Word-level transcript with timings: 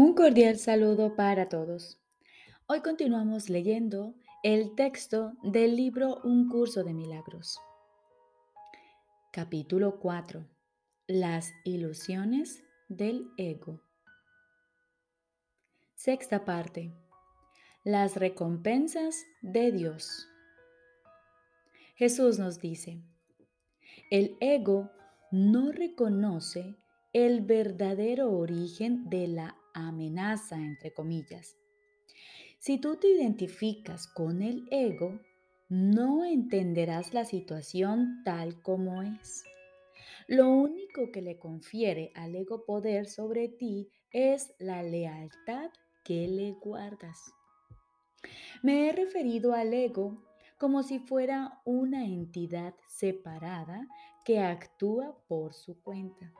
Un 0.00 0.14
cordial 0.14 0.58
saludo 0.58 1.16
para 1.16 1.48
todos. 1.48 2.00
Hoy 2.68 2.82
continuamos 2.82 3.50
leyendo 3.50 4.14
el 4.44 4.76
texto 4.76 5.32
del 5.42 5.74
libro 5.74 6.20
Un 6.22 6.48
curso 6.48 6.84
de 6.84 6.94
milagros. 6.94 7.58
Capítulo 9.32 9.98
4. 9.98 10.46
Las 11.08 11.50
ilusiones 11.64 12.62
del 12.88 13.26
ego. 13.38 13.82
Sexta 15.96 16.44
parte. 16.44 16.94
Las 17.82 18.14
recompensas 18.14 19.16
de 19.42 19.72
Dios. 19.72 20.28
Jesús 21.96 22.38
nos 22.38 22.60
dice, 22.60 23.02
el 24.12 24.36
ego 24.38 24.92
no 25.32 25.72
reconoce 25.72 26.76
el 27.12 27.40
verdadero 27.40 28.30
origen 28.30 29.10
de 29.10 29.26
la 29.26 29.56
amenaza, 29.86 30.56
entre 30.56 30.92
comillas. 30.92 31.56
Si 32.58 32.78
tú 32.78 32.96
te 32.96 33.08
identificas 33.08 34.08
con 34.08 34.42
el 34.42 34.66
ego, 34.70 35.20
no 35.68 36.24
entenderás 36.24 37.14
la 37.14 37.24
situación 37.24 38.22
tal 38.24 38.60
como 38.62 39.02
es. 39.02 39.44
Lo 40.26 40.50
único 40.50 41.12
que 41.12 41.22
le 41.22 41.38
confiere 41.38 42.10
al 42.14 42.34
ego 42.34 42.64
poder 42.64 43.06
sobre 43.06 43.48
ti 43.48 43.90
es 44.10 44.52
la 44.58 44.82
lealtad 44.82 45.70
que 46.04 46.26
le 46.26 46.52
guardas. 46.52 47.18
Me 48.62 48.88
he 48.88 48.92
referido 48.92 49.54
al 49.54 49.72
ego 49.72 50.24
como 50.58 50.82
si 50.82 50.98
fuera 50.98 51.60
una 51.64 52.04
entidad 52.04 52.74
separada 52.88 53.86
que 54.24 54.40
actúa 54.40 55.16
por 55.28 55.54
su 55.54 55.80
cuenta. 55.82 56.32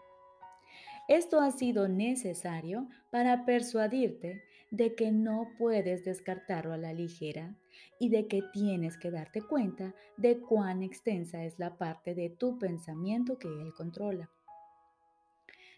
Esto 1.09 1.41
ha 1.41 1.51
sido 1.51 1.89
necesario 1.89 2.87
para 3.11 3.47
persuadirte 3.47 4.45
de 4.71 4.95
que 4.95 5.11
no 5.11 5.49
puedes 5.57 6.05
descartarlo 6.05 6.75
a 6.75 6.77
la 6.77 6.93
ligera 6.93 7.57
y 7.99 8.11
de 8.11 8.29
que 8.29 8.43
tienes 8.53 8.99
que 8.99 9.11
darte 9.11 9.41
cuenta 9.41 9.95
de 10.19 10.39
cuán 10.39 10.83
extensa 10.83 11.45
es 11.45 11.59
la 11.59 11.79
parte 11.79 12.15
de 12.15 12.29
tu 12.29 12.59
pensamiento 12.59 13.39
que 13.39 13.49
él 13.49 13.73
controla. 13.75 14.31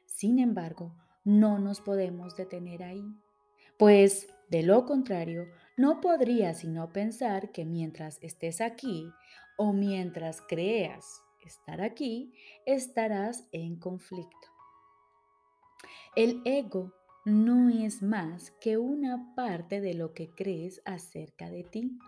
Sin 0.05 0.41
embargo, 0.41 0.97
no 1.25 1.61
nos 1.61 1.81
podemos 1.81 2.37
detener 2.37 2.83
ahí, 2.83 3.05
pues 3.79 4.27
de 4.49 4.65
lo 4.65 4.85
contrario, 4.85 5.47
no 5.77 6.01
podrías 6.01 6.59
sino 6.59 6.93
pensar 6.93 7.53
que 7.53 7.65
mientras 7.65 8.19
estés 8.21 8.61
aquí 8.61 9.09
o 9.57 9.73
mientras 9.73 10.43
creas 10.43 11.23
estar 11.41 11.81
aquí, 11.81 12.33
estarás 12.67 13.49
en 13.53 13.77
conflicto. 13.77 14.50
El 16.17 16.43
ego 16.45 16.93
no 17.25 17.69
es 17.69 18.03
más 18.03 18.51
que 18.61 18.79
una 18.79 19.33
parte 19.37 19.81
de 19.81 19.95
lo 19.95 20.13
que 20.13 20.29
crees 20.29 20.83
acerca 20.85 21.49
de 21.49 21.63
ti. 21.63 21.99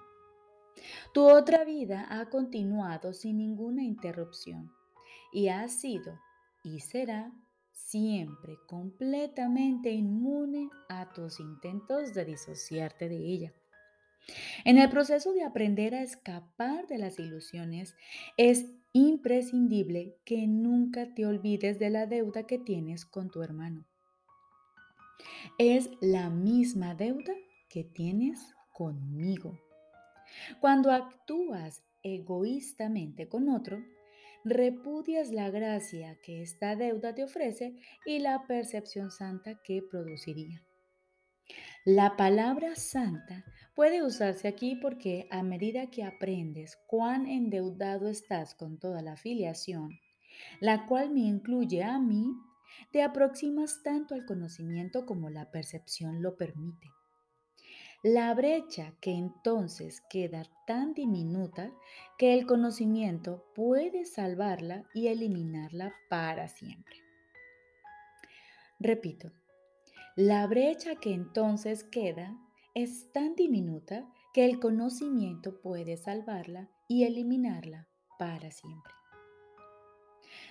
Tu 1.14 1.22
otra 1.22 1.64
vida 1.64 2.08
ha 2.10 2.28
continuado 2.28 3.12
sin 3.12 3.38
ninguna 3.38 3.84
interrupción 3.84 4.72
y 5.32 5.48
ha 5.48 5.68
sido 5.68 6.18
y 6.64 6.80
será 6.80 7.32
siempre 7.70 8.56
completamente 8.66 9.92
inmune 9.92 10.68
a 10.88 11.12
tus 11.12 11.38
intentos 11.38 12.12
de 12.12 12.24
disociarte 12.24 13.08
de 13.08 13.18
ella. 13.18 13.54
En 14.64 14.78
el 14.78 14.90
proceso 14.90 15.32
de 15.32 15.44
aprender 15.44 15.94
a 15.94 16.02
escapar 16.02 16.88
de 16.88 16.98
las 16.98 17.20
ilusiones, 17.20 17.94
es 18.36 18.66
imprescindible 18.92 20.16
que 20.24 20.48
nunca 20.48 21.14
te 21.14 21.24
olvides 21.24 21.78
de 21.78 21.90
la 21.90 22.06
deuda 22.06 22.48
que 22.48 22.58
tienes 22.58 23.06
con 23.06 23.30
tu 23.30 23.42
hermano 23.42 23.86
es 25.58 25.90
la 26.00 26.30
misma 26.30 26.94
deuda 26.94 27.34
que 27.68 27.84
tienes 27.84 28.54
conmigo. 28.72 29.58
Cuando 30.60 30.90
actúas 30.90 31.82
egoístamente 32.02 33.28
con 33.28 33.48
otro, 33.48 33.82
repudias 34.44 35.30
la 35.30 35.50
gracia 35.50 36.18
que 36.22 36.42
esta 36.42 36.74
deuda 36.74 37.14
te 37.14 37.24
ofrece 37.24 37.76
y 38.04 38.18
la 38.18 38.46
percepción 38.46 39.10
santa 39.10 39.60
que 39.62 39.82
produciría. 39.82 40.62
La 41.84 42.16
palabra 42.16 42.76
santa 42.76 43.44
puede 43.74 44.02
usarse 44.02 44.48
aquí 44.48 44.76
porque 44.76 45.26
a 45.30 45.42
medida 45.42 45.90
que 45.90 46.04
aprendes 46.04 46.78
cuán 46.86 47.26
endeudado 47.26 48.08
estás 48.08 48.54
con 48.54 48.78
toda 48.78 49.02
la 49.02 49.16
filiación, 49.16 49.90
la 50.60 50.86
cual 50.86 51.10
me 51.10 51.20
incluye 51.20 51.82
a 51.82 51.98
mí, 51.98 52.32
te 52.90 53.02
aproximas 53.02 53.82
tanto 53.82 54.14
al 54.14 54.24
conocimiento 54.24 55.06
como 55.06 55.30
la 55.30 55.50
percepción 55.50 56.22
lo 56.22 56.36
permite. 56.36 56.90
La 58.04 58.34
brecha 58.34 58.94
que 59.00 59.12
entonces 59.12 60.02
queda 60.10 60.42
tan 60.66 60.92
diminuta 60.92 61.72
que 62.18 62.34
el 62.34 62.46
conocimiento 62.46 63.44
puede 63.54 64.04
salvarla 64.04 64.84
y 64.92 65.06
eliminarla 65.06 65.94
para 66.08 66.48
siempre. 66.48 66.96
Repito, 68.80 69.30
la 70.16 70.46
brecha 70.48 70.96
que 70.96 71.14
entonces 71.14 71.84
queda 71.84 72.36
es 72.74 73.12
tan 73.12 73.36
diminuta 73.36 74.12
que 74.34 74.46
el 74.46 74.58
conocimiento 74.58 75.60
puede 75.62 75.96
salvarla 75.96 76.68
y 76.88 77.04
eliminarla 77.04 77.88
para 78.18 78.50
siempre. 78.50 78.92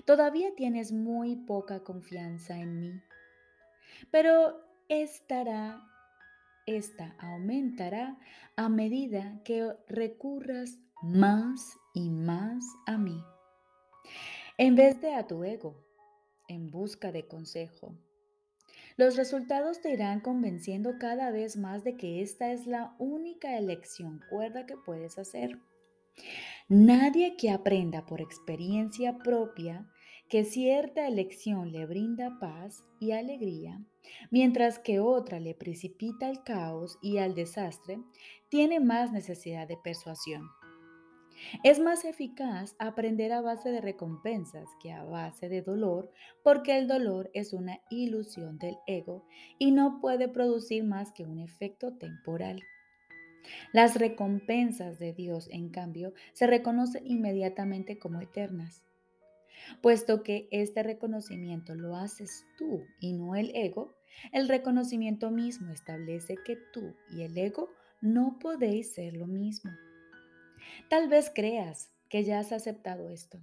Todavía 0.06 0.54
tienes 0.56 0.92
muy 0.92 1.36
poca 1.36 1.84
confianza 1.84 2.58
en 2.58 2.80
mí, 2.80 3.02
pero 4.10 4.62
estará, 4.90 5.84
esta 6.66 7.16
aumentará 7.20 8.18
a 8.56 8.70
medida 8.70 9.42
que 9.44 9.74
recurras 9.88 10.78
más 11.02 11.78
y 11.94 12.10
más 12.10 12.64
a 12.86 12.98
mí, 12.98 13.24
en 14.58 14.76
vez 14.76 15.02
de 15.02 15.14
a 15.14 15.28
tu 15.28 15.44
ego, 15.44 15.76
en 16.48 16.70
busca 16.70 17.12
de 17.12 17.28
consejo. 17.28 17.96
Los 18.98 19.16
resultados 19.16 19.82
te 19.82 19.94
irán 19.94 20.20
convenciendo 20.20 20.98
cada 21.00 21.32
vez 21.32 21.58
más 21.58 21.84
de 21.84 21.96
que 21.96 22.22
esta 22.22 22.52
es 22.52 22.68
la 22.68 22.94
única 23.00 23.58
elección 23.58 24.22
cuerda 24.30 24.66
que 24.66 24.76
puedes 24.78 25.18
hacer. 25.18 25.58
Nadie 26.74 27.36
que 27.36 27.50
aprenda 27.50 28.06
por 28.06 28.22
experiencia 28.22 29.18
propia 29.18 29.92
que 30.30 30.46
cierta 30.46 31.06
elección 31.06 31.74
le 31.74 31.86
brinda 31.86 32.40
paz 32.40 32.86
y 32.98 33.12
alegría, 33.12 33.84
mientras 34.30 34.80
que 34.80 35.02
otra 35.02 35.42
le 35.42 35.54
precipita 35.54 36.28
al 36.28 36.46
caos 36.46 36.98
y 37.02 37.18
al 37.18 37.36
desastre, 37.36 38.00
tiene 38.48 38.80
más 38.80 39.12
necesidad 39.12 39.68
de 39.68 39.76
persuasión. 39.84 40.48
Es 41.62 41.82
más 41.82 42.06
eficaz 42.06 42.74
aprender 42.80 43.34
a 43.34 43.42
base 43.42 43.70
de 43.70 43.82
recompensas 43.82 44.70
que 44.82 44.94
a 44.94 45.04
base 45.04 45.50
de 45.50 45.62
dolor, 45.62 46.10
porque 46.42 46.78
el 46.78 46.88
dolor 46.88 47.30
es 47.34 47.52
una 47.52 47.82
ilusión 47.90 48.58
del 48.60 48.78
ego 48.88 49.26
y 49.60 49.72
no 49.72 50.00
puede 50.00 50.30
producir 50.30 50.86
más 50.86 51.12
que 51.12 51.26
un 51.26 51.40
efecto 51.40 51.98
temporal. 51.98 52.62
Las 53.74 53.96
recompensas 53.96 55.00
de 55.00 55.14
Dios, 55.14 55.48
en 55.52 55.70
cambio, 55.70 56.14
se 56.34 56.48
reconocen 56.48 57.06
inmediatamente 57.06 57.98
como 57.98 58.22
eternas. 58.22 58.84
Puesto 59.82 60.24
que 60.24 60.48
este 60.52 60.84
reconocimiento 60.84 61.76
lo 61.76 61.96
haces 61.96 62.46
tú 62.58 62.84
y 63.00 63.14
no 63.14 63.36
el 63.36 63.52
ego, 63.56 63.94
el 64.32 64.48
reconocimiento 64.48 65.32
mismo 65.32 65.72
establece 65.72 66.36
que 66.46 66.58
tú 66.74 66.96
y 67.10 67.22
el 67.22 67.38
ego 67.38 67.70
no 68.02 68.40
podéis 68.40 68.94
ser 68.94 69.16
lo 69.16 69.28
mismo. 69.28 69.72
Tal 70.90 71.08
vez 71.08 71.32
creas 71.34 71.92
que 72.10 72.24
ya 72.24 72.40
has 72.40 72.52
aceptado 72.52 73.10
esto, 73.10 73.40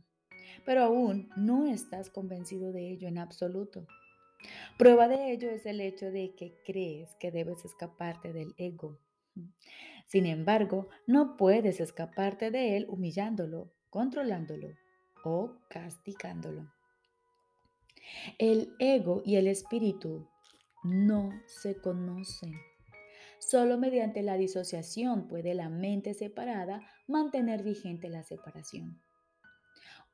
pero 0.66 0.82
aún 0.82 1.30
no 1.36 1.66
estás 1.66 2.10
convencido 2.10 2.72
de 2.72 2.90
ello 2.90 3.08
en 3.08 3.18
absoluto. 3.18 3.86
Prueba 4.78 5.08
de 5.08 5.32
ello 5.32 5.50
es 5.50 5.66
el 5.66 5.80
hecho 5.80 6.10
de 6.10 6.34
que 6.36 6.54
crees 6.64 7.14
que 7.16 7.30
debes 7.30 7.64
escaparte 7.64 8.32
del 8.32 8.54
ego. 8.56 8.98
Sin 10.08 10.24
embargo, 10.24 10.88
no 11.06 11.36
puedes 11.36 11.80
escaparte 11.80 12.50
de 12.50 12.78
él 12.78 12.86
humillándolo, 12.88 13.74
controlándolo 13.90 14.68
o 15.22 15.58
castigándolo. 15.68 16.72
El 18.38 18.74
ego 18.78 19.20
y 19.26 19.36
el 19.36 19.46
espíritu 19.46 20.26
no 20.82 21.30
se 21.46 21.76
conocen. 21.76 22.54
Solo 23.38 23.76
mediante 23.76 24.22
la 24.22 24.38
disociación 24.38 25.28
puede 25.28 25.54
la 25.54 25.68
mente 25.68 26.14
separada 26.14 26.80
mantener 27.06 27.62
vigente 27.62 28.08
la 28.08 28.22
separación. 28.22 29.02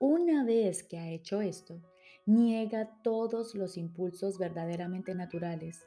Una 0.01 0.45
vez 0.45 0.83
que 0.83 0.99
ha 0.99 1.09
hecho 1.09 1.41
esto, 1.41 1.81
niega 2.27 2.91
todos 3.05 3.55
los 3.55 3.77
impulsos 3.77 4.39
verdaderamente 4.39 5.15
naturales, 5.15 5.87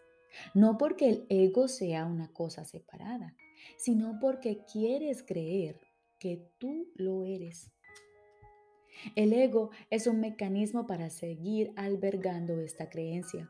no 0.53 0.77
porque 0.77 1.10
el 1.10 1.25
ego 1.30 1.68
sea 1.68 2.06
una 2.06 2.31
cosa 2.31 2.63
separada, 2.63 3.36
sino 3.75 4.19
porque 4.19 4.64
quieres 4.72 5.24
creer 5.24 5.80
que 6.19 6.50
tú 6.58 6.92
lo 6.96 7.24
eres. 7.24 7.72
El 9.16 9.34
ego 9.34 9.69
es 9.90 10.08
un 10.08 10.19
mecanismo 10.19 10.88
para 10.88 11.10
seguir 11.10 11.72
albergando 11.75 12.60
esta 12.62 12.90
creencia, 12.90 13.50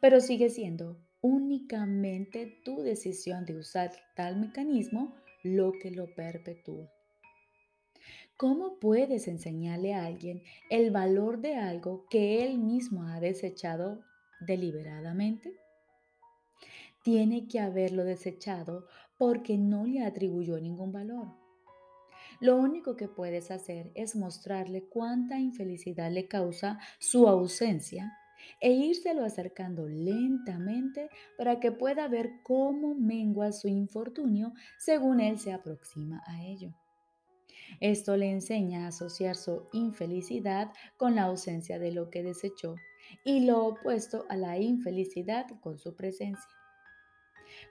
pero 0.00 0.20
sigue 0.20 0.50
siendo 0.50 0.98
únicamente 1.20 2.60
tu 2.64 2.82
decisión 2.82 3.46
de 3.46 3.56
usar 3.56 3.92
tal 4.16 4.38
mecanismo 4.38 5.14
lo 5.42 5.72
que 5.72 5.90
lo 5.90 6.12
perpetúa. 6.14 6.90
¿Cómo 8.36 8.80
puedes 8.80 9.28
enseñarle 9.28 9.94
a 9.94 10.04
alguien 10.04 10.42
el 10.68 10.90
valor 10.90 11.40
de 11.40 11.54
algo 11.54 12.06
que 12.10 12.44
él 12.44 12.58
mismo 12.58 13.04
ha 13.04 13.20
desechado 13.20 14.00
deliberadamente? 14.40 15.52
Tiene 17.04 17.46
que 17.46 17.60
haberlo 17.60 18.04
desechado 18.04 18.86
porque 19.22 19.56
no 19.56 19.86
le 19.86 20.04
atribuyó 20.04 20.58
ningún 20.58 20.90
valor. 20.90 21.28
Lo 22.40 22.56
único 22.56 22.96
que 22.96 23.06
puedes 23.06 23.52
hacer 23.52 23.92
es 23.94 24.16
mostrarle 24.16 24.82
cuánta 24.88 25.38
infelicidad 25.38 26.10
le 26.10 26.26
causa 26.26 26.80
su 26.98 27.28
ausencia 27.28 28.18
e 28.60 28.72
írselo 28.72 29.24
acercando 29.24 29.86
lentamente 29.86 31.08
para 31.38 31.60
que 31.60 31.70
pueda 31.70 32.08
ver 32.08 32.32
cómo 32.42 32.96
mengua 32.96 33.52
su 33.52 33.68
infortunio 33.68 34.54
según 34.76 35.20
él 35.20 35.38
se 35.38 35.52
aproxima 35.52 36.20
a 36.26 36.42
ello. 36.42 36.74
Esto 37.78 38.16
le 38.16 38.28
enseña 38.28 38.86
a 38.86 38.88
asociar 38.88 39.36
su 39.36 39.68
infelicidad 39.72 40.72
con 40.96 41.14
la 41.14 41.26
ausencia 41.26 41.78
de 41.78 41.92
lo 41.92 42.10
que 42.10 42.24
desechó 42.24 42.74
y 43.24 43.46
lo 43.46 43.66
opuesto 43.66 44.26
a 44.28 44.36
la 44.36 44.58
infelicidad 44.58 45.46
con 45.60 45.78
su 45.78 45.94
presencia. 45.94 46.61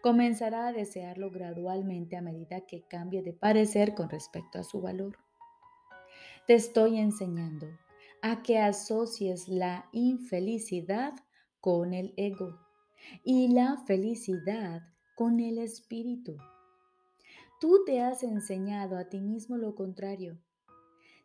Comenzará 0.01 0.67
a 0.67 0.73
desearlo 0.73 1.29
gradualmente 1.29 2.15
a 2.15 2.21
medida 2.21 2.61
que 2.61 2.83
cambie 2.87 3.21
de 3.21 3.33
parecer 3.33 3.93
con 3.93 4.09
respecto 4.09 4.59
a 4.59 4.63
su 4.63 4.81
valor. 4.81 5.17
Te 6.47 6.55
estoy 6.55 6.97
enseñando 6.97 7.67
a 8.21 8.41
que 8.43 8.59
asocies 8.59 9.47
la 9.47 9.89
infelicidad 9.91 11.13
con 11.59 11.93
el 11.93 12.13
ego 12.17 12.59
y 13.23 13.49
la 13.49 13.77
felicidad 13.85 14.81
con 15.15 15.39
el 15.39 15.57
espíritu. 15.57 16.37
Tú 17.59 17.83
te 17.85 18.01
has 18.01 18.23
enseñado 18.23 18.97
a 18.97 19.09
ti 19.09 19.21
mismo 19.21 19.57
lo 19.57 19.75
contrario. 19.75 20.39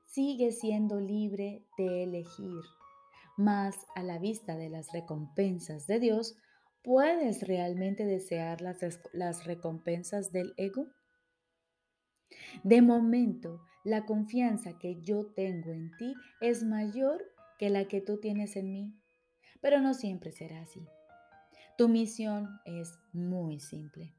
Sigue 0.05 0.53
siendo 0.53 1.01
libre 1.01 1.65
de 1.79 2.03
elegir, 2.05 2.61
mas 3.37 3.87
a 3.95 4.03
la 4.03 4.19
vista 4.19 4.57
de 4.57 4.69
las 4.69 4.93
recompensas 4.93 5.87
de 5.87 5.99
Dios, 5.99 6.37
¿puedes 6.87 7.47
realmente 7.47 8.07
desear 8.07 8.63
las, 8.63 8.79
las 9.13 9.45
recompensas 9.45 10.33
del 10.33 10.55
ego? 10.57 10.87
De 12.65 12.81
momento, 12.81 13.61
la 13.85 14.07
confianza 14.07 14.79
que 14.79 15.03
yo 15.03 15.27
tengo 15.27 15.73
en 15.73 15.91
ti 15.99 16.15
es 16.41 16.63
mayor 16.63 17.23
que 17.59 17.69
la 17.69 17.87
que 17.89 18.01
tú 18.01 18.19
tienes 18.19 18.57
en 18.57 18.73
mí, 18.73 18.95
pero 19.61 19.83
no 19.83 19.93
siempre 19.93 20.33
será 20.33 20.63
así. 20.63 20.87
Tu 21.77 21.89
misión 21.89 22.49
es 22.65 22.99
muy 23.13 23.61
simple 23.61 24.15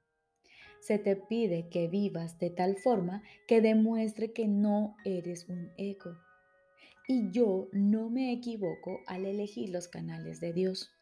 se 0.88 1.00
te 1.00 1.18
pide 1.18 1.68
que 1.68 1.90
vivas 1.90 2.40
de 2.40 2.50
tal 2.50 2.78
forma 2.78 3.22
que 3.46 3.60
demuestre 3.60 4.32
que 4.32 4.48
no 4.48 4.96
eres 5.04 5.50
un 5.50 5.70
ego. 5.78 6.16
Y 7.10 7.30
yo 7.32 7.68
no 7.74 8.10
me 8.10 8.32
equivoco 8.32 9.02
al 9.06 9.26
elegir 9.26 9.70
los 9.70 9.90
canales 9.90 10.40
de 10.40 10.54
Dios. 10.54 10.97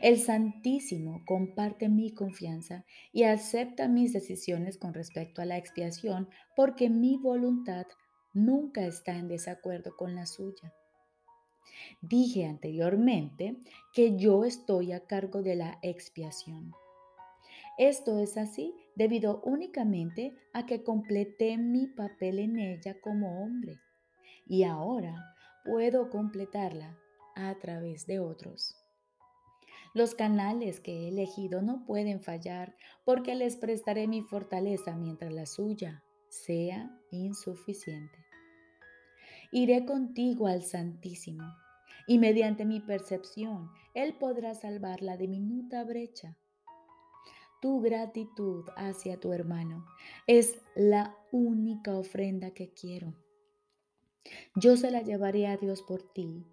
El 0.00 0.18
Santísimo 0.18 1.22
comparte 1.26 1.88
mi 1.88 2.12
confianza 2.12 2.84
y 3.12 3.24
acepta 3.24 3.88
mis 3.88 4.12
decisiones 4.12 4.78
con 4.78 4.94
respecto 4.94 5.42
a 5.42 5.46
la 5.46 5.56
expiación 5.56 6.28
porque 6.54 6.90
mi 6.90 7.16
voluntad 7.16 7.86
nunca 8.32 8.86
está 8.86 9.16
en 9.16 9.28
desacuerdo 9.28 9.96
con 9.96 10.14
la 10.14 10.26
suya. 10.26 10.72
Dije 12.02 12.44
anteriormente 12.46 13.56
que 13.92 14.16
yo 14.16 14.44
estoy 14.44 14.92
a 14.92 15.06
cargo 15.06 15.42
de 15.42 15.56
la 15.56 15.78
expiación. 15.82 16.72
Esto 17.78 18.18
es 18.18 18.36
así 18.36 18.74
debido 18.94 19.40
únicamente 19.44 20.34
a 20.52 20.66
que 20.66 20.82
completé 20.82 21.56
mi 21.56 21.86
papel 21.86 22.38
en 22.38 22.58
ella 22.58 23.00
como 23.00 23.42
hombre 23.42 23.78
y 24.46 24.64
ahora 24.64 25.14
puedo 25.64 26.10
completarla 26.10 26.98
a 27.36 27.58
través 27.58 28.06
de 28.06 28.18
otros. 28.18 28.79
Los 29.94 30.14
canales 30.14 30.80
que 30.80 30.92
he 30.92 31.08
elegido 31.08 31.62
no 31.62 31.84
pueden 31.84 32.20
fallar 32.20 32.76
porque 33.04 33.34
les 33.34 33.56
prestaré 33.56 34.06
mi 34.06 34.22
fortaleza 34.22 34.96
mientras 34.96 35.32
la 35.32 35.46
suya 35.46 36.04
sea 36.28 36.90
insuficiente. 37.10 38.18
Iré 39.52 39.84
contigo 39.84 40.46
al 40.46 40.62
Santísimo 40.62 41.44
y 42.06 42.18
mediante 42.18 42.64
mi 42.64 42.80
percepción 42.80 43.70
Él 43.94 44.14
podrá 44.14 44.54
salvar 44.54 45.02
la 45.02 45.16
diminuta 45.16 45.82
brecha 45.84 46.36
tu 47.60 47.82
gratitud 47.82 48.64
hacia 48.76 49.20
tu 49.20 49.34
hermano 49.34 49.84
es 50.26 50.58
la 50.74 51.14
única 51.30 51.94
ofrenda 51.94 52.52
que 52.52 52.72
quiero. 52.72 53.14
Yo 54.54 54.76
se 54.78 54.90
la 54.90 55.02
llevaré 55.02 55.46
a 55.46 55.58
Dios 55.58 55.82
por 55.82 56.02
ti, 56.02 56.46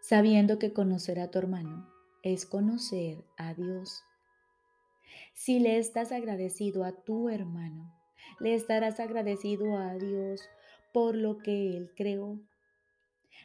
sabiendo 0.00 0.58
que 0.58 0.72
conocer 0.72 1.20
a 1.20 1.30
tu 1.30 1.38
hermano 1.38 1.93
es 2.24 2.46
conocer 2.46 3.22
a 3.36 3.52
Dios. 3.52 4.02
Si 5.34 5.60
le 5.60 5.78
estás 5.78 6.10
agradecido 6.10 6.84
a 6.84 6.92
tu 7.04 7.28
hermano, 7.28 7.94
le 8.40 8.54
estarás 8.54 8.98
agradecido 8.98 9.76
a 9.76 9.94
Dios 9.94 10.40
por 10.92 11.14
lo 11.14 11.38
que 11.38 11.76
Él 11.76 11.92
creó. 11.94 12.40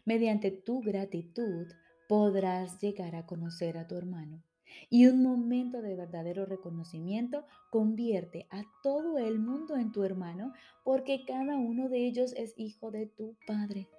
Mediante 0.05 0.49
tu 0.49 0.81
gratitud 0.81 1.67
podrás 2.07 2.79
llegar 2.79 3.15
a 3.15 3.25
conocer 3.25 3.77
a 3.77 3.85
tu 3.85 3.95
hermano 3.95 4.43
y 4.89 5.07
un 5.07 5.23
momento 5.23 5.81
de 5.81 5.95
verdadero 5.95 6.45
reconocimiento 6.45 7.45
convierte 7.71 8.47
a 8.49 8.63
todo 8.81 9.17
el 9.17 9.39
mundo 9.39 9.75
en 9.75 9.91
tu 9.91 10.03
hermano 10.03 10.53
porque 10.85 11.25
cada 11.25 11.57
uno 11.57 11.89
de 11.89 12.07
ellos 12.07 12.33
es 12.37 12.53
hijo 12.55 12.91
de 12.91 13.07
tu 13.07 13.35
Padre. 13.45 13.89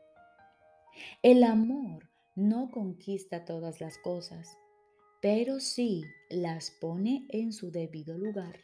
El 1.23 1.45
amor 1.45 2.09
no 2.35 2.71
conquista 2.71 3.45
todas 3.45 3.81
las 3.81 3.99
cosas, 3.99 4.57
pero 5.21 5.61
sí 5.61 6.05
las 6.29 6.71
pone 6.71 7.27
en 7.29 7.53
su 7.53 7.71
debido 7.71 8.17
lugar. 8.17 8.61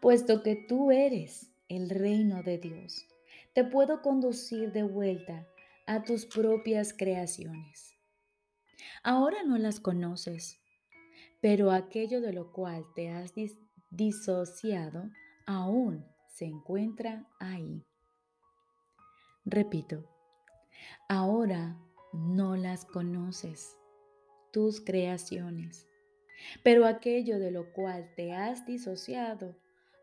Puesto 0.00 0.42
que 0.42 0.56
tú 0.56 0.90
eres 0.90 1.50
el 1.68 1.90
reino 1.90 2.42
de 2.42 2.58
Dios, 2.58 3.06
te 3.54 3.64
puedo 3.64 4.02
conducir 4.02 4.72
de 4.72 4.82
vuelta 4.82 5.46
a 5.86 6.04
tus 6.04 6.26
propias 6.26 6.92
creaciones. 6.92 7.96
Ahora 9.02 9.42
no 9.44 9.58
las 9.58 9.80
conoces, 9.80 10.60
pero 11.40 11.70
aquello 11.70 12.20
de 12.20 12.32
lo 12.32 12.52
cual 12.52 12.84
te 12.94 13.10
has 13.10 13.32
disociado 13.90 15.10
aún 15.46 16.06
se 16.28 16.46
encuentra 16.46 17.26
ahí. 17.40 17.84
Repito, 19.44 20.08
ahora 21.08 21.76
no 22.12 22.56
las 22.56 22.84
conoces, 22.84 23.76
tus 24.52 24.80
creaciones, 24.80 25.88
pero 26.62 26.86
aquello 26.86 27.38
de 27.38 27.50
lo 27.50 27.72
cual 27.72 28.12
te 28.16 28.32
has 28.32 28.66
disociado 28.66 29.56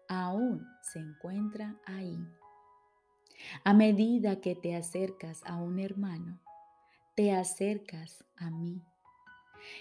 aún 0.08 0.66
se 0.82 1.00
encuentra 1.00 1.80
ahí. 1.86 2.18
A 3.64 3.74
medida 3.74 4.42
que 4.42 4.56
te 4.56 4.76
acercas 4.76 5.42
a 5.46 5.58
un 5.58 5.80
hermano, 5.80 6.42
te 7.16 7.32
acercas 7.32 8.26
a 8.36 8.50
mí. 8.50 8.82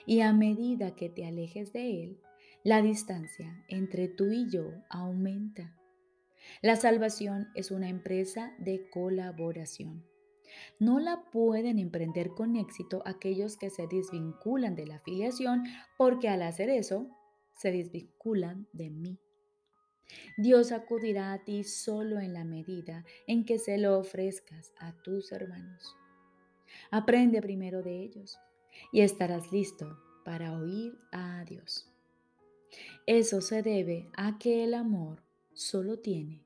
Y 0.06 0.20
a 0.20 0.32
medida 0.32 0.94
que 0.94 1.08
te 1.08 1.26
alejes 1.26 1.72
de 1.72 2.04
Él, 2.04 2.20
la 2.62 2.82
distancia 2.82 3.64
entre 3.68 4.08
tú 4.08 4.30
y 4.32 4.48
yo 4.50 4.72
aumenta. 4.90 5.75
La 6.62 6.76
salvación 6.76 7.48
es 7.54 7.70
una 7.70 7.88
empresa 7.88 8.52
de 8.58 8.88
colaboración. 8.90 10.04
No 10.78 10.99
la 11.00 11.25
pueden 11.31 11.78
emprender 11.78 12.31
con 12.31 12.57
éxito 12.57 13.02
aquellos 13.05 13.57
que 13.57 13.71
se 13.71 13.87
desvinculan 13.87 14.75
de 14.75 14.87
la 14.87 14.97
afiliación 14.97 15.64
porque 15.97 16.28
al 16.28 16.43
hacer 16.43 16.71
eso 16.71 17.09
se 17.55 17.73
desvinculan 17.73 18.69
de 18.73 18.90
mí. 18.90 19.19
Dios 20.37 20.73
acudirá 20.73 21.33
a 21.33 21.45
ti 21.45 21.64
solo 21.64 22.21
en 22.21 22.33
la 22.33 22.45
medida 22.45 23.05
en 23.26 23.45
que 23.45 23.59
se 23.59 23.78
lo 23.78 23.99
ofrezcas 23.99 24.73
a 24.78 24.93
tus 25.02 25.33
hermanos. 25.33 25.97
Aprende 26.90 27.43
primero 27.43 27.83
de 27.83 28.02
ellos 28.02 28.38
y 28.93 29.00
estarás 29.00 29.52
listo 29.52 29.99
para 30.25 30.59
oír 30.59 30.99
a 31.12 31.45
Dios. 31.45 31.90
Eso 33.07 33.40
se 33.40 33.62
debe 33.62 34.11
a 34.17 34.38
que 34.38 34.64
el 34.64 34.75
amor 34.75 35.23
solo 35.55 35.99
tiene 35.99 36.45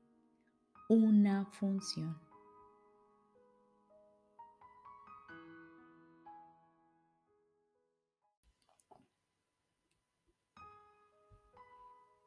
una 0.89 1.45
función. 1.51 2.22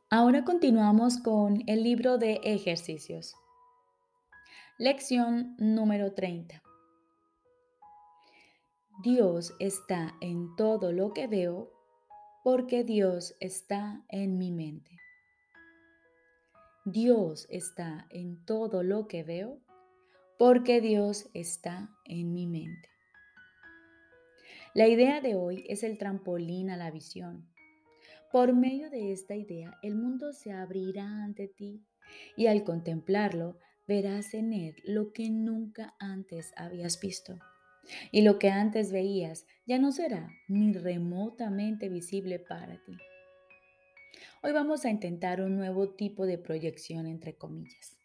Ahora 0.09 0.45
continuamos 0.45 1.19
con 1.19 1.65
el 1.67 1.83
libro 1.83 2.17
de 2.17 2.35
ejercicios. 2.45 3.35
Lección 4.79 5.57
número 5.59 6.13
30. 6.15 6.63
Dios 9.03 9.53
está 9.59 10.15
en 10.21 10.55
todo 10.55 10.93
lo 10.93 11.13
que 11.13 11.27
veo, 11.27 11.73
porque 12.45 12.85
Dios 12.85 13.35
está 13.41 14.05
en 14.09 14.39
mi 14.39 14.53
mente. 14.53 14.97
Dios 16.85 17.49
está 17.51 18.07
en 18.11 18.45
todo 18.45 18.85
lo 18.85 19.09
que 19.09 19.25
veo, 19.25 19.59
porque 20.39 20.81
Dios 20.81 21.29
está 21.35 21.91
en 22.05 22.33
mi 22.33 22.47
mente. 22.47 22.91
La 24.73 24.87
idea 24.87 25.21
de 25.21 25.35
hoy 25.35 25.65
es 25.69 25.83
el 25.83 25.99
trampolín 25.99 26.71
a 26.71 26.77
la 26.77 26.93
visión. 26.93 27.49
Por 28.37 28.53
medio 28.53 28.91
de 28.91 29.13
esta 29.13 29.35
idea, 29.35 29.79
el 29.81 29.97
mundo 29.97 30.35
se 30.35 30.53
abrirá 30.53 31.25
ante 31.25 31.49
ti 31.49 31.87
y 32.37 32.49
al 32.49 32.65
contemplarlo 32.65 33.59
verás 33.89 34.35
en 34.35 34.53
él 34.53 34.77
lo 34.85 35.15
que 35.15 35.31
nunca 35.31 35.95
antes 35.99 36.53
habías 36.55 37.01
visto. 37.01 37.39
Y 38.13 38.21
lo 38.21 38.39
que 38.39 38.51
antes 38.51 38.93
veías 38.93 39.47
ya 39.65 39.79
no 39.79 39.91
será 39.91 40.29
ni 40.49 40.75
remotamente 40.75 41.89
visible 41.89 42.39
para 42.39 42.77
ti. 42.85 42.99
Hoy 44.43 44.53
vamos 44.53 44.85
a 44.85 44.91
intentar 44.91 45.41
un 45.41 45.57
nuevo 45.57 45.95
tipo 45.95 46.27
de 46.27 46.37
proyección 46.37 47.07
entre 47.07 47.39
comillas. 47.39 47.97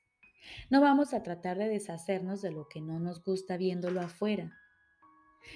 No 0.69 0.79
vamos 0.79 1.13
a 1.13 1.23
tratar 1.23 1.57
de 1.57 1.67
deshacernos 1.67 2.41
de 2.41 2.51
lo 2.51 2.69
que 2.69 2.79
no 2.79 3.01
nos 3.01 3.21
gusta 3.21 3.57
viéndolo 3.57 3.99
afuera. 3.99 4.60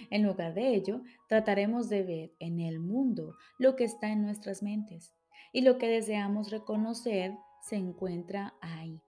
En 0.10 0.24
lugar 0.24 0.54
de 0.54 0.76
ello, 0.76 1.02
trataremos 1.28 1.90
de 1.90 2.04
ver 2.04 2.34
en 2.40 2.60
el 2.60 2.80
mundo 2.80 3.36
lo 3.58 3.76
que 3.76 3.84
está 3.84 4.12
en 4.12 4.22
nuestras 4.22 4.64
mentes 4.64 5.14
y 5.54 5.62
lo 5.62 5.78
que 5.78 5.88
deseamos 5.88 6.52
reconocer 6.52 7.38
se 7.62 7.78
encuentra 7.78 8.54
ahí. 8.62 9.02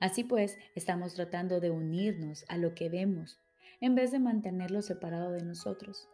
Así 0.00 0.24
pues, 0.24 0.58
estamos 0.74 1.14
tratando 1.14 1.60
de 1.60 1.70
unirnos 1.70 2.44
a 2.48 2.56
lo 2.56 2.74
que 2.74 2.88
vemos 2.88 3.38
en 3.80 3.94
vez 3.94 4.12
de 4.12 4.20
mantenerlo 4.20 4.82
separado 4.82 5.32
de 5.32 5.44
nosotros. 5.44 6.08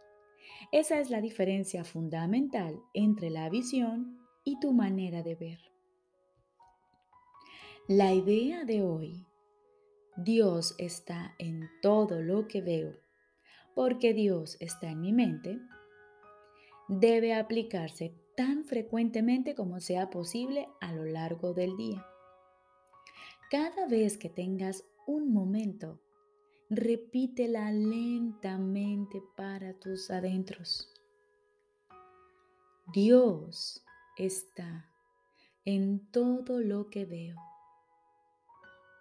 Esa 0.72 0.98
es 1.00 1.10
la 1.10 1.20
diferencia 1.20 1.84
fundamental 1.84 2.80
entre 2.94 3.30
la 3.30 3.48
visión 3.48 4.18
y 4.44 4.58
tu 4.60 4.72
manera 4.72 5.22
de 5.22 5.34
ver. 5.34 5.58
La 7.86 8.12
idea 8.12 8.64
de 8.64 8.82
hoy, 8.82 9.26
Dios 10.16 10.74
está 10.78 11.34
en 11.38 11.68
todo 11.80 12.20
lo 12.20 12.48
que 12.48 12.60
veo, 12.60 12.94
porque 13.78 14.12
Dios 14.12 14.56
está 14.58 14.90
en 14.90 15.00
mi 15.00 15.12
mente, 15.12 15.61
debe 16.88 17.32
aplicarse 17.32 18.12
tan 18.37 18.64
frecuentemente 18.64 19.54
como 19.54 19.78
sea 19.78 20.11
posible 20.11 20.68
a 20.80 20.92
lo 20.92 21.04
largo 21.04 21.54
del 21.54 21.76
día. 21.76 22.04
Cada 23.52 23.87
vez 23.87 24.18
que 24.18 24.30
tengas 24.30 24.82
un 25.06 25.32
momento, 25.32 26.00
repítela 26.68 27.70
lentamente 27.70 29.23
para 29.37 29.75
tus 29.75 30.11
adentros. 30.11 30.92
Dios 32.92 33.87
está 34.16 34.90
en 35.64 36.11
todo 36.11 36.58
lo 36.58 36.90
que 36.90 37.04
veo, 37.04 37.37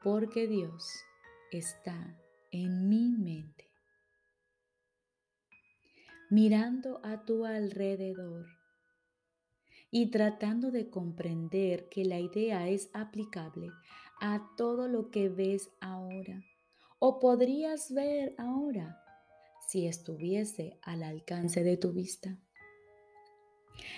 porque 0.03 0.47
Dios 0.47 0.87
está 1.51 2.15
en 2.51 2.87
mi 2.89 3.09
mente. 3.09 3.66
Mirando 6.29 6.99
a 7.05 7.23
tu 7.23 7.45
alrededor 7.45 8.47
y 9.89 10.11
tratando 10.11 10.71
de 10.71 10.89
comprender 10.89 11.87
que 11.87 12.03
la 12.03 12.19
idea 12.19 12.67
es 12.67 12.89
aplicable 12.93 13.71
a 14.19 14.45
todo 14.57 14.89
lo 14.89 15.09
que 15.09 15.29
ves 15.29 15.69
ahora 15.79 16.43
o 16.99 17.19
podrías 17.19 17.93
ver 17.93 18.35
ahora 18.37 19.01
si 19.69 19.87
estuviese 19.87 20.77
al 20.81 21.03
alcance 21.03 21.63
de 21.63 21.77
tu 21.77 21.93
vista. 21.93 22.37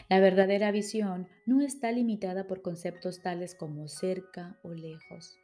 La 0.08 0.20
verdadera 0.20 0.72
visión 0.72 1.28
no 1.48 1.62
está 1.62 1.92
limitada 1.92 2.46
por 2.46 2.62
conceptos 2.62 3.24
tales 3.24 3.56
como 3.56 3.88
cerca 3.88 4.60
o 4.62 4.74
lejos. 4.74 5.36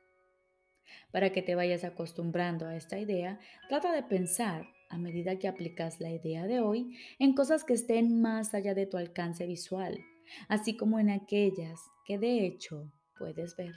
Para 1.12 1.32
que 1.32 1.42
te 1.42 1.56
vayas 1.56 1.84
acostumbrando 1.84 2.68
a 2.68 2.76
esta 2.76 3.00
idea, 3.00 3.40
trata 3.70 3.92
de 3.92 4.04
pensar, 4.04 4.68
a 4.90 4.98
medida 4.98 5.38
que 5.40 5.48
aplicas 5.48 6.00
la 6.00 6.12
idea 6.12 6.46
de 6.48 6.60
hoy, 6.60 6.98
en 7.20 7.34
cosas 7.34 7.64
que 7.64 7.74
estén 7.74 8.22
más 8.22 8.54
allá 8.54 8.74
de 8.74 8.86
tu 8.86 8.98
alcance 8.98 9.46
visual, 9.46 10.00
así 10.48 10.76
como 10.78 11.00
en 11.00 11.10
aquellas 11.10 11.80
que 12.06 12.18
de 12.18 12.46
hecho 12.46 12.92
puedes 13.18 13.56
ver. 13.56 13.74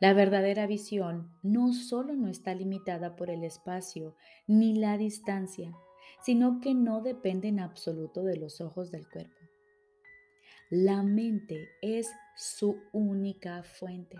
La 0.00 0.12
verdadera 0.12 0.66
visión 0.66 1.30
no 1.42 1.72
solo 1.72 2.14
no 2.14 2.28
está 2.28 2.54
limitada 2.54 3.16
por 3.16 3.30
el 3.30 3.42
espacio 3.44 4.14
ni 4.46 4.74
la 4.74 4.96
distancia, 4.98 5.74
sino 6.22 6.60
que 6.60 6.74
no 6.74 7.02
depende 7.02 7.48
en 7.48 7.60
absoluto 7.60 8.22
de 8.22 8.36
los 8.36 8.60
ojos 8.60 8.90
del 8.90 9.08
cuerpo. 9.08 9.40
La 10.70 11.02
mente 11.02 11.68
es 11.80 12.10
su 12.36 12.76
única 12.92 13.62
fuente. 13.62 14.16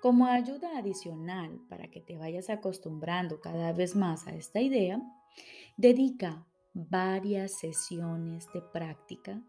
Como 0.00 0.26
ayuda 0.26 0.78
adicional 0.78 1.60
para 1.68 1.88
que 1.88 2.00
te 2.00 2.16
vayas 2.16 2.50
acostumbrando 2.50 3.40
cada 3.40 3.72
vez 3.72 3.96
más 3.96 4.26
a 4.26 4.34
esta 4.34 4.60
idea, 4.60 5.00
dedica 5.76 6.46
varias 6.74 7.58
sesiones 7.58 8.46
de 8.52 8.62
práctica 8.62 9.42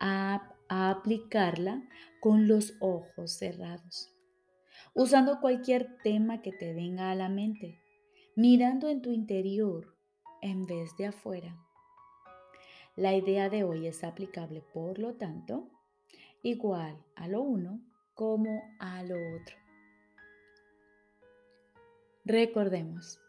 a, 0.00 0.50
aplicarla 0.68 1.86
con 2.20 2.48
los 2.48 2.74
ojos 2.80 3.32
cerrados 3.32 4.14
usando 4.94 5.40
cualquier 5.40 5.98
tema 6.02 6.40
que 6.40 6.52
te 6.52 6.72
venga 6.72 7.10
a 7.10 7.14
la 7.14 7.28
mente, 7.28 7.80
mirando 8.36 8.88
en 8.88 9.02
tu 9.02 9.10
interior 9.10 9.96
en 10.40 10.66
vez 10.66 10.96
de 10.96 11.06
afuera. 11.06 11.58
La 12.96 13.14
idea 13.14 13.50
de 13.50 13.64
hoy 13.64 13.88
es 13.88 14.04
aplicable, 14.04 14.62
por 14.72 15.00
lo 15.00 15.14
tanto, 15.14 15.68
igual 16.42 17.04
a 17.16 17.26
lo 17.26 17.42
uno 17.42 17.80
como 18.14 18.62
a 18.78 19.02
lo 19.02 19.16
otro. 19.36 19.56
Recordemos, 22.24 23.20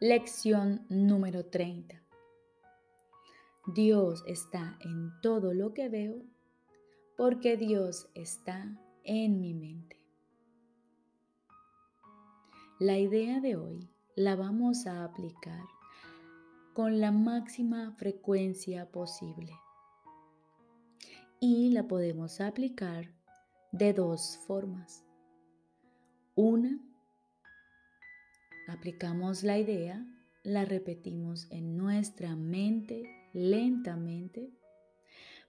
lección 0.00 0.84
número 0.88 1.46
30. 1.46 2.02
Dios 3.74 4.22
está 4.26 4.78
en 4.80 5.12
todo 5.22 5.54
lo 5.54 5.72
que 5.72 5.88
veo 5.88 6.22
porque 7.16 7.56
Dios 7.56 8.08
está 8.14 8.76
en 9.04 9.40
mi 9.40 9.54
mente. 9.54 9.98
La 12.78 12.98
idea 12.98 13.40
de 13.40 13.56
hoy 13.56 13.88
la 14.16 14.36
vamos 14.36 14.86
a 14.86 15.02
aplicar 15.02 15.64
con 16.74 17.00
la 17.00 17.10
máxima 17.10 17.92
frecuencia 17.92 18.90
posible. 18.90 19.52
Y 21.40 21.70
la 21.70 21.88
podemos 21.88 22.42
aplicar 22.42 23.14
de 23.76 23.92
dos 23.92 24.38
formas. 24.46 25.04
Una, 26.34 26.78
aplicamos 28.68 29.42
la 29.42 29.58
idea, 29.58 30.04
la 30.42 30.64
repetimos 30.64 31.46
en 31.50 31.76
nuestra 31.76 32.36
mente 32.36 33.02
lentamente 33.32 34.50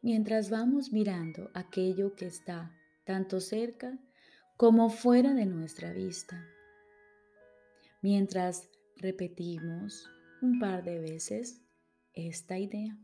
mientras 0.02 0.50
vamos 0.50 0.92
mirando 0.92 1.50
aquello 1.54 2.16
que 2.16 2.26
está 2.26 2.72
tanto 3.06 3.40
cerca 3.40 3.98
como 4.56 4.90
fuera 4.90 5.34
de 5.34 5.46
nuestra 5.46 5.94
vista 5.94 6.44
mientras 8.02 8.70
repetimos 8.98 10.10
un 10.42 10.60
par 10.60 10.84
de 10.84 11.00
veces 11.00 11.62
esta 12.14 12.58
idea. 12.58 12.98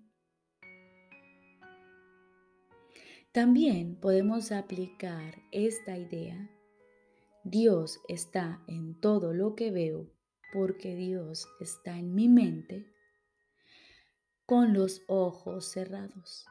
También 3.34 3.96
podemos 3.96 4.52
aplicar 4.52 5.42
esta 5.52 5.98
idea. 5.98 6.52
Dios 7.44 8.00
está 8.08 8.62
en 8.68 8.94
todo 9.02 9.34
lo 9.34 9.56
que 9.56 9.72
veo 9.72 10.06
porque 10.54 10.96
Dios 10.96 11.48
está 11.60 11.98
en 11.98 12.14
mi 12.14 12.30
mente 12.30 12.86
con 14.46 14.76
los 14.76 15.02
ojos 15.08 15.66
cerrados. 15.66 16.46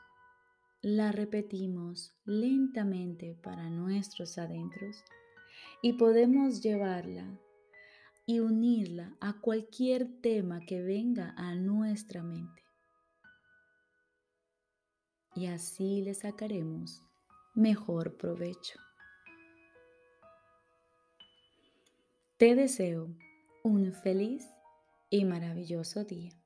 La 0.81 1.13
repetimos 1.13 2.17
lentamente 2.25 3.39
para 3.41 3.71
nuestros 3.71 4.37
adentros 4.37 5.05
y 5.83 5.93
podemos 5.93 6.63
llevarla 6.63 7.39
y 8.27 8.41
unirla 8.41 9.17
a 9.21 9.35
cualquier 9.41 10.21
tema 10.21 10.59
que 10.67 10.83
venga 10.83 11.33
a 11.37 11.55
nuestra 11.55 12.25
mente. 12.25 12.63
Y 15.35 15.47
así 15.47 16.03
le 16.03 16.15
sacaremos 16.15 17.03
mejor 17.55 18.17
provecho. 18.17 18.79
Te 22.37 22.55
deseo 22.55 23.09
un 23.63 23.93
feliz 23.93 24.47
y 25.11 25.25
maravilloso 25.25 26.05
día. 26.05 26.42